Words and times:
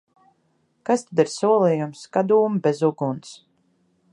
Kas 0.89 1.03
tad 1.09 1.21
ir 1.23 1.29
solījums? 1.33 2.01
Kā 2.17 2.25
dūmi 2.33 2.63
bez 2.69 2.81
uguns! 2.89 3.37